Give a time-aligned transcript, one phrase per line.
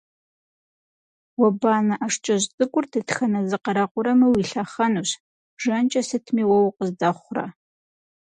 [1.39, 5.09] Уэ банэ ӀэшкӀэжь цӀыкӀур дэтхэнэ зы къарэкъурэми уилъэхъэнущ,
[5.61, 7.45] жэнкӀэ сытми уэ укъыздэхъурэ!